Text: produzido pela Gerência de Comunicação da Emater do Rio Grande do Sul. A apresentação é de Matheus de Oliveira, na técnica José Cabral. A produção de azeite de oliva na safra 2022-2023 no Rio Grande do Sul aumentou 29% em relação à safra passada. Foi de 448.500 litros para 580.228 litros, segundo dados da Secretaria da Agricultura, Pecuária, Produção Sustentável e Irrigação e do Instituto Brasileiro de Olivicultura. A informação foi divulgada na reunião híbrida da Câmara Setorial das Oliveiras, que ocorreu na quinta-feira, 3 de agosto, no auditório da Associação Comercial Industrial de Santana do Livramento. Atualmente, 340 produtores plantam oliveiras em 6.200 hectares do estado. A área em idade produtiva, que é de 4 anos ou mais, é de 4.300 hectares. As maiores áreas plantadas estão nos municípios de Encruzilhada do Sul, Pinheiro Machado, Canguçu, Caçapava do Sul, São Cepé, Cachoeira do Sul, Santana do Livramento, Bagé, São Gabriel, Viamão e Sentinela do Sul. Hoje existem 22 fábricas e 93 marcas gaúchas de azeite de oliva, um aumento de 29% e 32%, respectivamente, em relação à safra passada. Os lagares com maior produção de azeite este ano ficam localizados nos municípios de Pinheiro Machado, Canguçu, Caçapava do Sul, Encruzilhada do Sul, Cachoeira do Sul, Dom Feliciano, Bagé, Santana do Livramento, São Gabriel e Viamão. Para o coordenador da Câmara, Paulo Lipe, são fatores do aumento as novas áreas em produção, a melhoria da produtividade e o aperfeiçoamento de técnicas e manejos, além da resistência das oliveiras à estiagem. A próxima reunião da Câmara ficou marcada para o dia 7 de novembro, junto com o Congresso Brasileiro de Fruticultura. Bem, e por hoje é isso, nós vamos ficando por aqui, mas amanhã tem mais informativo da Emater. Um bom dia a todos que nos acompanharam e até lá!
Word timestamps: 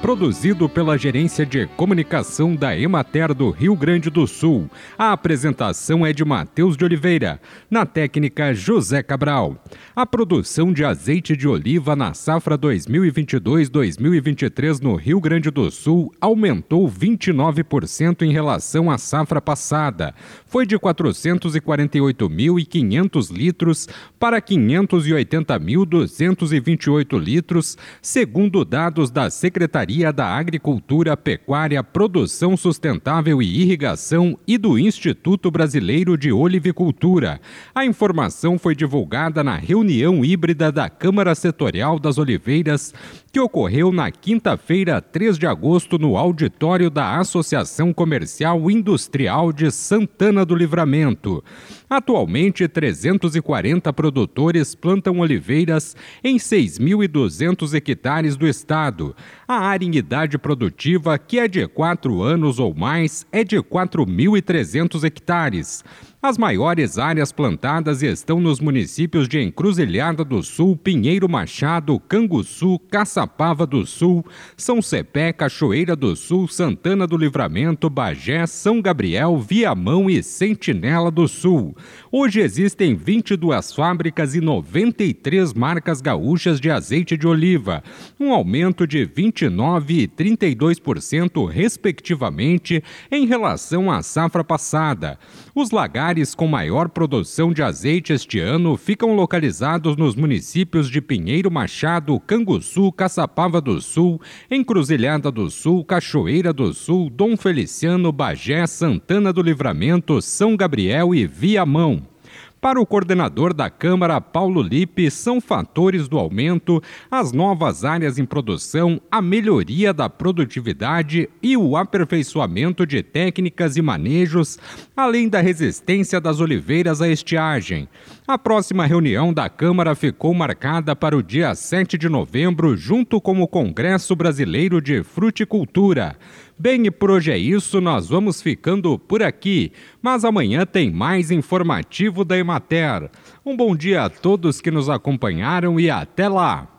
produzido 0.00 0.68
pela 0.68 0.96
Gerência 0.98 1.46
de 1.46 1.66
Comunicação 1.68 2.54
da 2.54 2.78
Emater 2.78 3.32
do 3.34 3.50
Rio 3.50 3.74
Grande 3.74 4.10
do 4.10 4.26
Sul. 4.26 4.68
A 4.98 5.12
apresentação 5.12 6.04
é 6.04 6.12
de 6.12 6.22
Matheus 6.24 6.76
de 6.76 6.84
Oliveira, 6.84 7.40
na 7.70 7.86
técnica 7.86 8.52
José 8.54 9.00
Cabral. 9.02 9.56
A 9.94 10.04
produção 10.04 10.70
de 10.72 10.84
azeite 10.84 11.36
de 11.36 11.46
oliva 11.48 11.94
na 11.96 12.12
safra 12.14 12.58
2022-2023 12.58 14.80
no 14.80 14.96
Rio 14.96 15.20
Grande 15.20 15.50
do 15.50 15.70
Sul 15.70 16.12
aumentou 16.20 16.88
29% 16.88 18.22
em 18.22 18.32
relação 18.32 18.90
à 18.90 18.98
safra 18.98 19.40
passada. 19.40 20.12
Foi 20.46 20.66
de 20.66 20.76
448.500 20.78 23.32
litros 23.32 23.88
para 24.18 24.42
580.228 24.42 27.18
litros, 27.18 27.78
segundo 28.02 28.64
dados 28.64 29.10
da 29.10 29.30
Secretaria 29.30 29.85
da 30.12 30.26
Agricultura, 30.26 31.16
Pecuária, 31.16 31.80
Produção 31.80 32.56
Sustentável 32.56 33.40
e 33.40 33.62
Irrigação 33.62 34.36
e 34.44 34.58
do 34.58 34.76
Instituto 34.76 35.48
Brasileiro 35.48 36.18
de 36.18 36.32
Olivicultura. 36.32 37.40
A 37.72 37.86
informação 37.86 38.58
foi 38.58 38.74
divulgada 38.74 39.44
na 39.44 39.54
reunião 39.54 40.24
híbrida 40.24 40.72
da 40.72 40.90
Câmara 40.90 41.36
Setorial 41.36 42.00
das 42.00 42.18
Oliveiras, 42.18 42.92
que 43.32 43.38
ocorreu 43.38 43.92
na 43.92 44.10
quinta-feira, 44.10 45.00
3 45.00 45.38
de 45.38 45.46
agosto, 45.46 45.98
no 45.98 46.16
auditório 46.16 46.90
da 46.90 47.18
Associação 47.18 47.92
Comercial 47.92 48.68
Industrial 48.68 49.52
de 49.52 49.70
Santana 49.70 50.44
do 50.44 50.56
Livramento. 50.56 51.44
Atualmente, 51.88 52.66
340 52.66 53.92
produtores 53.92 54.74
plantam 54.74 55.20
oliveiras 55.20 55.94
em 56.24 56.36
6.200 56.36 57.74
hectares 57.74 58.36
do 58.36 58.48
estado. 58.48 59.14
A 59.46 59.54
área 59.54 59.75
em 59.82 59.94
idade 59.96 60.38
produtiva, 60.38 61.18
que 61.18 61.38
é 61.38 61.48
de 61.48 61.66
4 61.66 62.22
anos 62.22 62.58
ou 62.58 62.74
mais, 62.74 63.26
é 63.30 63.44
de 63.44 63.56
4.300 63.56 65.04
hectares. 65.04 65.84
As 66.22 66.38
maiores 66.38 66.98
áreas 66.98 67.30
plantadas 67.30 68.02
estão 68.02 68.40
nos 68.40 68.58
municípios 68.58 69.28
de 69.28 69.38
Encruzilhada 69.38 70.24
do 70.24 70.42
Sul, 70.42 70.74
Pinheiro 70.74 71.28
Machado, 71.28 72.00
Canguçu, 72.00 72.78
Caçapava 72.90 73.66
do 73.66 73.86
Sul, 73.86 74.24
São 74.56 74.80
Cepé, 74.80 75.30
Cachoeira 75.30 75.94
do 75.94 76.16
Sul, 76.16 76.48
Santana 76.48 77.06
do 77.06 77.18
Livramento, 77.18 77.90
Bagé, 77.90 78.46
São 78.46 78.80
Gabriel, 78.80 79.38
Viamão 79.38 80.08
e 80.08 80.22
Sentinela 80.22 81.10
do 81.10 81.28
Sul. 81.28 81.76
Hoje 82.10 82.40
existem 82.40 82.94
22 82.94 83.72
fábricas 83.72 84.34
e 84.34 84.40
93 84.40 85.52
marcas 85.52 86.00
gaúchas 86.00 86.58
de 86.58 86.70
azeite 86.70 87.14
de 87.14 87.26
oliva, 87.28 87.84
um 88.18 88.32
aumento 88.32 88.86
de 88.86 89.06
29% 89.06 89.90
e 89.90 90.08
32%, 90.08 91.46
respectivamente, 91.46 92.82
em 93.12 93.26
relação 93.26 93.92
à 93.92 94.02
safra 94.02 94.42
passada. 94.42 95.18
Os 95.54 95.70
lagares 95.70 96.05
com 96.36 96.46
maior 96.46 96.88
produção 96.88 97.52
de 97.52 97.64
azeite 97.64 98.12
este 98.12 98.38
ano 98.38 98.76
ficam 98.76 99.12
localizados 99.16 99.96
nos 99.96 100.14
municípios 100.14 100.88
de 100.88 101.00
Pinheiro 101.00 101.50
Machado, 101.50 102.20
Canguçu, 102.20 102.92
Caçapava 102.92 103.60
do 103.60 103.80
Sul, 103.80 104.20
Encruzilhada 104.48 105.32
do 105.32 105.50
Sul, 105.50 105.84
Cachoeira 105.84 106.52
do 106.52 106.72
Sul, 106.72 107.10
Dom 107.10 107.36
Feliciano, 107.36 108.12
Bagé, 108.12 108.64
Santana 108.68 109.32
do 109.32 109.42
Livramento, 109.42 110.22
São 110.22 110.56
Gabriel 110.56 111.12
e 111.12 111.26
Viamão. 111.26 112.15
Para 112.60 112.80
o 112.80 112.86
coordenador 112.86 113.52
da 113.52 113.68
Câmara, 113.68 114.20
Paulo 114.20 114.62
Lipe, 114.62 115.10
são 115.10 115.40
fatores 115.40 116.08
do 116.08 116.18
aumento 116.18 116.82
as 117.10 117.30
novas 117.30 117.84
áreas 117.84 118.18
em 118.18 118.24
produção, 118.24 119.00
a 119.10 119.20
melhoria 119.20 119.92
da 119.92 120.08
produtividade 120.08 121.28
e 121.42 121.56
o 121.56 121.76
aperfeiçoamento 121.76 122.86
de 122.86 123.02
técnicas 123.02 123.76
e 123.76 123.82
manejos, 123.82 124.58
além 124.96 125.28
da 125.28 125.40
resistência 125.40 126.20
das 126.20 126.40
oliveiras 126.40 127.02
à 127.02 127.08
estiagem. 127.08 127.88
A 128.26 128.36
próxima 128.36 128.84
reunião 128.86 129.32
da 129.32 129.48
Câmara 129.48 129.94
ficou 129.94 130.34
marcada 130.34 130.96
para 130.96 131.16
o 131.16 131.22
dia 131.22 131.54
7 131.54 131.96
de 131.96 132.08
novembro, 132.08 132.76
junto 132.76 133.20
com 133.20 133.40
o 133.40 133.46
Congresso 133.46 134.16
Brasileiro 134.16 134.80
de 134.82 135.04
Fruticultura. 135.04 136.16
Bem, 136.58 136.86
e 136.86 136.90
por 136.90 137.12
hoje 137.12 137.30
é 137.30 137.38
isso, 137.38 137.80
nós 137.80 138.08
vamos 138.08 138.42
ficando 138.42 138.98
por 138.98 139.22
aqui, 139.22 139.70
mas 140.02 140.24
amanhã 140.24 140.66
tem 140.66 140.90
mais 140.90 141.30
informativo 141.30 142.24
da 142.24 142.36
Emater. 142.36 143.08
Um 143.44 143.56
bom 143.56 143.76
dia 143.76 144.02
a 144.02 144.10
todos 144.10 144.60
que 144.60 144.72
nos 144.72 144.90
acompanharam 144.90 145.78
e 145.78 145.88
até 145.88 146.28
lá! 146.28 146.75